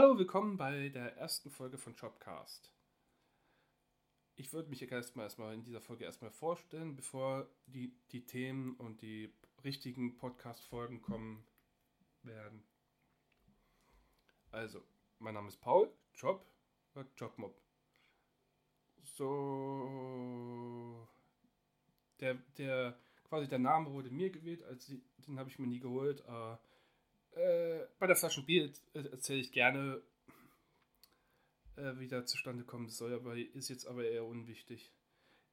[0.00, 2.72] Hallo, willkommen bei der ersten Folge von Jobcast.
[4.36, 9.02] Ich würde mich erstmal, erstmal in dieser Folge erstmal vorstellen, bevor die, die Themen und
[9.02, 9.34] die
[9.64, 11.44] richtigen Podcast-Folgen kommen
[12.22, 12.62] werden.
[14.52, 14.84] Also,
[15.18, 16.46] mein Name ist Paul, Job
[16.94, 17.60] oder Jobmob.
[19.02, 21.08] So,
[22.20, 26.24] der, der, quasi der Name wurde mir gewählt, als den habe ich mir nie geholt.
[26.26, 26.60] Aber,
[27.38, 30.02] äh, bei der Flasche Bier erzähle ich gerne,
[31.76, 34.92] äh, wie das zustande kommen soll, aber ist jetzt aber eher unwichtig.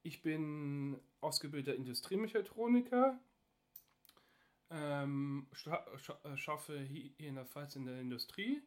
[0.01, 3.19] Ich bin ausgebildeter Industriemechatroniker,
[4.69, 5.47] ähm,
[6.23, 8.61] äh, schaffe hier in der Pfalz in der Industrie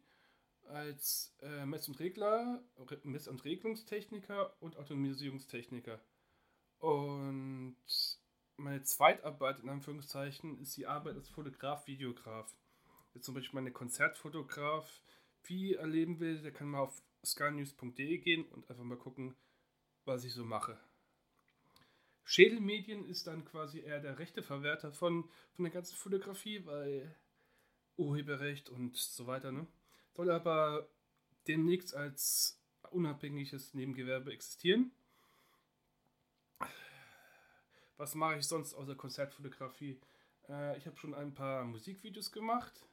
[0.69, 2.63] als äh, Mess- und Regler,
[3.05, 6.01] Mess- und Regelungstechniker und Automatisierungstechniker.
[6.79, 7.77] Und
[8.57, 12.55] meine Zweitarbeit in Anführungszeichen ist die Arbeit als Fotograf, Videograf.
[13.21, 15.03] Zum Beispiel meine Konzertfotograf
[15.45, 19.35] wie erleben will, der kann mal auf skynews.de gehen und einfach mal gucken,
[20.05, 20.79] was ich so mache.
[22.25, 27.17] Schädelmedien ist dann quasi eher der rechte Verwerter von, von der ganzen Fotografie, weil
[27.97, 29.67] Urheberrecht und so weiter, ne?
[30.15, 30.89] soll aber
[31.47, 34.91] demnächst als unabhängiges Nebengewerbe existieren.
[37.97, 40.01] Was mache ich sonst außer Konzertfotografie?
[40.49, 42.85] Äh, ich habe schon ein paar Musikvideos gemacht.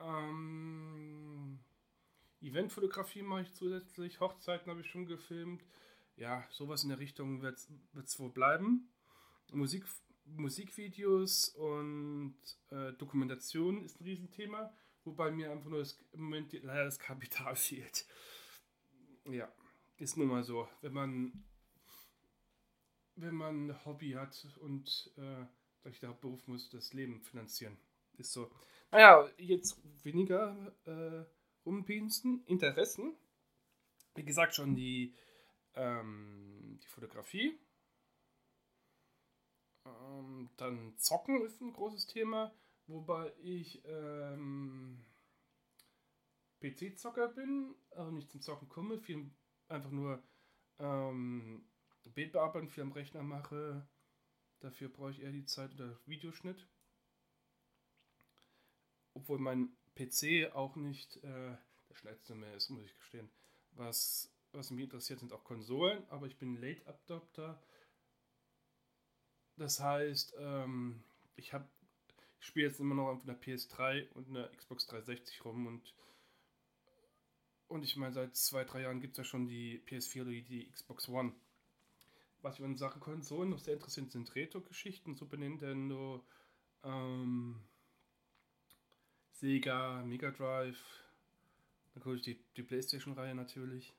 [0.00, 1.58] Ähm,
[2.40, 4.20] Eventfotografie mache ich zusätzlich.
[4.20, 5.64] Hochzeiten habe ich schon gefilmt.
[6.16, 7.58] Ja, sowas in der Richtung wird
[7.94, 8.88] es wohl bleiben.
[9.52, 9.84] Musik,
[10.24, 12.36] Musikvideos und
[12.70, 14.72] äh, Dokumentation ist ein Riesenthema.
[15.04, 18.06] Wobei mir einfach nur das, im Moment leider das Kapital fehlt.
[19.24, 19.50] Ja,
[19.96, 20.68] ist nun mal so.
[20.80, 21.44] Wenn man,
[23.16, 25.44] wenn man ein Hobby hat und äh,
[25.82, 27.78] durch der Beruf muss das Leben finanzieren.
[28.16, 28.50] Ist so.
[28.90, 31.24] Naja, jetzt weniger äh,
[31.66, 33.16] rumpinsten, Interessen.
[34.14, 35.14] Wie gesagt, schon die,
[35.74, 37.58] ähm, die Fotografie.
[39.84, 42.54] Ähm, dann Zocken ist ein großes Thema.
[42.86, 45.04] Wobei ich ähm,
[46.60, 49.30] PC-Zocker bin, also nicht zum Zocken komme, viel
[49.68, 50.22] einfach nur
[50.78, 51.68] ähm,
[52.14, 53.86] Bildbearbeitung viel am Rechner mache.
[54.60, 56.66] Dafür brauche ich eher die Zeit oder Videoschnitt.
[59.18, 61.56] Obwohl mein PC auch nicht äh,
[61.90, 63.28] der schnellste mehr ist, muss ich gestehen.
[63.72, 67.60] Was, was mich interessiert, sind auch Konsolen, aber ich bin Late Adopter.
[69.56, 71.02] Das heißt, ähm,
[71.34, 71.68] ich habe
[72.40, 75.94] ich spiele jetzt immer noch auf einer PS3 und einer Xbox 360 rum und
[77.66, 80.70] und ich meine, seit zwei, drei Jahren gibt es ja schon die PS4 oder die
[80.70, 81.34] Xbox One.
[82.40, 86.24] Was ich in Sachen Konsolen noch sehr interessant sind Retro-Geschichten, Super Nintendo,
[86.82, 87.60] ähm,
[89.40, 90.82] Sega, Mega Drive,
[91.94, 93.94] natürlich die, die Playstation-Reihe natürlich.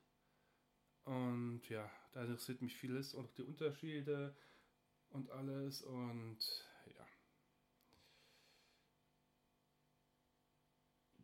[1.05, 4.35] Und ja, da interessiert mich vieles und auch die Unterschiede
[5.11, 6.37] und alles und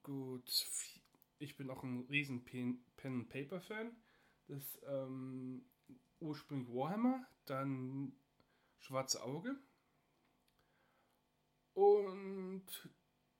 [0.05, 0.67] Gut,
[1.39, 3.91] ich bin auch ein riesen Pen-and-Paper-Fan.
[4.47, 5.65] Das ähm,
[6.19, 8.13] ursprünglich Warhammer, dann
[8.77, 9.57] Schwarze Auge
[11.73, 12.65] und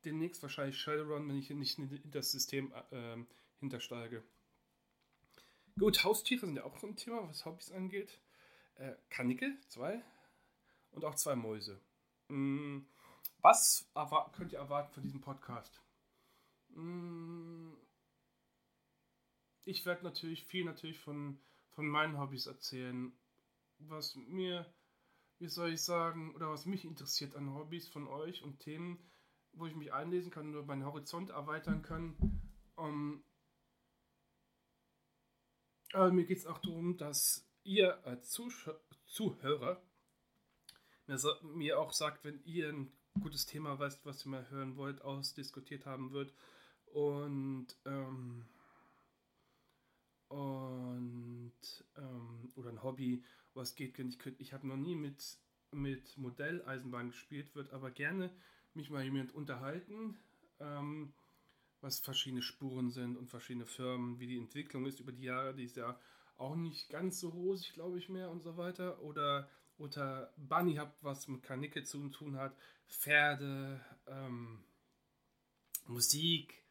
[0.06, 3.18] demnächst wahrscheinlich Shadowrun, wenn ich nicht in das System äh,
[3.60, 4.24] hintersteige.
[5.78, 8.20] Gut, Haustiere sind ja auch so ein Thema, was Hobbys angeht.
[8.76, 10.02] Äh, Kanickel, zwei.
[10.92, 11.82] Und auch zwei Mäuse.
[12.30, 12.88] Hm,
[13.42, 13.90] was
[14.34, 15.82] könnt ihr erwarten von diesem Podcast?
[16.70, 17.74] Mm.
[19.66, 21.40] Ich werde natürlich viel natürlich von,
[21.72, 23.12] von meinen Hobbys erzählen.
[23.80, 24.72] Was mir,
[25.40, 29.00] wie soll ich sagen, oder was mich interessiert an Hobbys von euch und Themen,
[29.56, 32.16] wo ich mich einlesen kann oder meinen Horizont erweitern kann.
[32.76, 33.24] Um,
[35.94, 38.70] aber mir geht es auch darum, dass ihr als Zusch
[39.06, 39.82] Zuhörer
[41.08, 45.02] mir, mir auch sagt, wenn ihr ein gutes Thema weißt, was ihr mal hören wollt,
[45.02, 46.34] ausdiskutiert haben wird
[46.88, 48.46] und, ähm,
[50.28, 51.54] und
[51.98, 53.98] ähm, oder ein Hobby, was geht.
[54.00, 55.40] Ich, ich habe noch nie mit,
[55.72, 58.36] mit Modelleisenbahn gespielt, würde aber gerne
[58.76, 60.18] mich mal jemand unterhalten,
[60.60, 61.14] ähm,
[61.82, 65.66] was verschiedene Spuren sind und verschiedene Firmen, wie die Entwicklung ist über die Jahre, die
[65.66, 66.00] ist ja
[66.38, 69.02] auch nicht ganz so rosig, glaube ich, mehr und so weiter.
[69.02, 72.56] Oder unter Bunny Hub, was mit Karnicke zu tun hat,
[72.88, 74.64] Pferde, ähm,
[75.88, 76.64] Musik,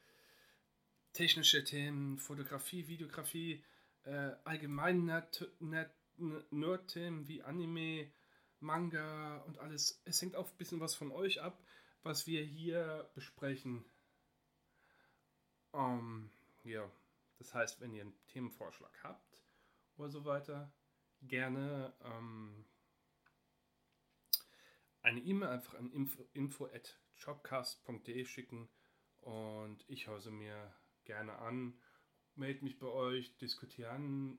[1.12, 3.64] technische Themen, Fotografie, Videografie,
[4.04, 5.04] äh, allgemein
[6.50, 8.10] Nerd-Themen wie Anime,
[8.60, 10.02] Manga und alles.
[10.04, 11.62] Es hängt auch ein bisschen was von euch ab,
[12.04, 13.84] was wir hier besprechen.
[15.72, 16.30] Um, ähm,
[16.62, 16.88] ja,
[17.38, 19.42] das heißt, wenn ihr einen Themenvorschlag habt
[19.96, 20.72] oder so weiter,
[21.22, 22.64] gerne ähm,
[25.02, 26.66] eine E-Mail einfach an info, info
[28.24, 28.68] schicken
[29.20, 30.72] und ich höre mir
[31.04, 31.80] gerne an,
[32.34, 34.38] melde mich bei euch, diskutieren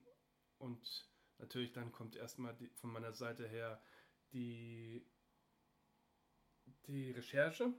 [0.57, 3.81] und natürlich dann kommt erstmal von meiner Seite her
[4.31, 5.05] die,
[6.87, 7.73] die Recherche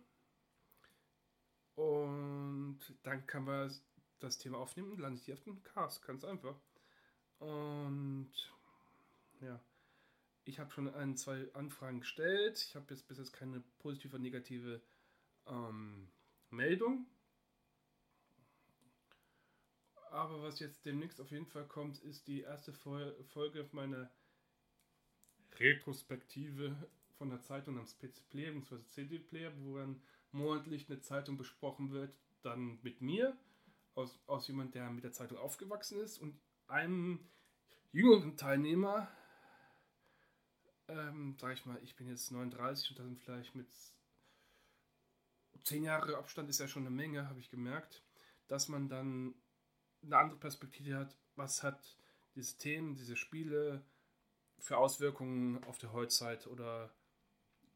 [1.76, 3.70] und dann kann man
[4.18, 6.58] das Thema aufnehmen und landet hier auf dem Cast, ganz einfach.
[7.38, 8.32] Und
[9.40, 9.60] ja,
[10.44, 12.58] ich habe schon ein, zwei Anfragen gestellt.
[12.66, 14.80] Ich habe jetzt bis jetzt keine positive oder negative
[15.46, 16.08] ähm,
[16.50, 17.06] Meldung.
[20.10, 24.10] Aber was jetzt demnächst auf jeden Fall kommt, ist die erste Folge meiner
[25.58, 26.74] Retrospektive
[27.18, 28.84] von der Zeitung namens PC Player bzw.
[28.86, 30.00] CD Player, wo dann
[30.32, 33.36] monatlich eine Zeitung besprochen wird, dann mit mir,
[33.94, 37.20] aus, aus jemand, der mit der Zeitung aufgewachsen ist und einem
[37.92, 39.08] jüngeren Teilnehmer,
[40.88, 43.68] ähm, sag ich mal, ich bin jetzt 39 und dann vielleicht mit
[45.64, 48.04] 10 Jahre Abstand ist ja schon eine Menge, habe ich gemerkt,
[48.46, 49.34] dass man dann
[50.02, 51.96] eine andere Perspektive hat, was hat
[52.34, 53.82] diese Themen, diese Spiele
[54.58, 56.92] für Auswirkungen auf die Heutzeit oder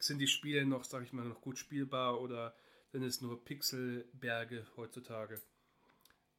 [0.01, 2.55] sind die Spiele noch, sag ich mal, noch gut spielbar oder
[2.93, 5.41] sind es nur Pixelberge heutzutage?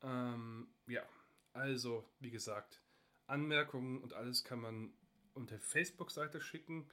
[0.04, 1.04] Ähm, ja,
[1.54, 2.82] also, wie gesagt,
[3.28, 4.94] Anmerkungen und alles kann man
[5.34, 6.90] unter Facebook-Seite schicken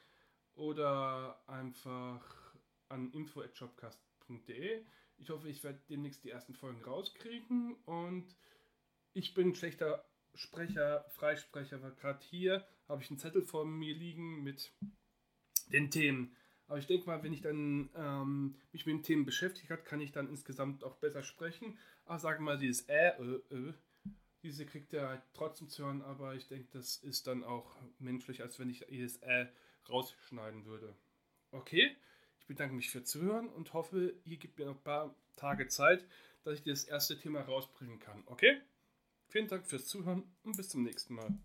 [0.54, 2.54] oder einfach
[2.88, 4.84] an info.jobcast.de.
[5.16, 8.36] Ich hoffe, ich werde demnächst die ersten Folgen rauskriegen und
[9.14, 10.04] ich bin schlechter
[10.34, 14.72] Sprecher, Freisprecher, weil gerade hier habe ich einen Zettel vor mir liegen mit
[15.72, 16.36] den Themen.
[16.68, 20.00] Aber ich denke mal, wenn ich dann ähm, mich mit den Themen beschäftigt habe, kann
[20.00, 21.78] ich dann insgesamt auch besser sprechen.
[22.04, 23.72] Aber sagen mal, dieses äh, äh, äh,
[24.42, 28.42] diese kriegt er halt trotzdem zu hören, aber ich denke, das ist dann auch menschlich,
[28.42, 29.46] als wenn ich jedes äh
[29.88, 30.94] rausschneiden würde.
[31.50, 31.96] Okay,
[32.40, 36.04] ich bedanke mich für Zuhören und hoffe, ihr gebt mir noch ein paar Tage Zeit,
[36.44, 38.22] dass ich das erste Thema rausbringen kann.
[38.26, 38.60] Okay?
[39.28, 41.38] Vielen Dank fürs Zuhören und bis zum nächsten Mal.